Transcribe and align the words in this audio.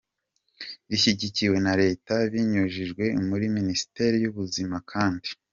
rishyigikiwe 0.89 1.57
na 1.65 1.73
Leta 1.81 2.13
binyujijwe 2.31 3.05
muri 3.29 3.45
Minisiteri 3.57 4.15
y’Ubuzima, 4.23 4.77
kandi. 4.91 5.27